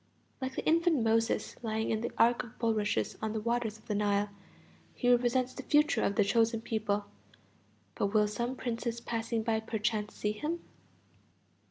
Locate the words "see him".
10.15-10.61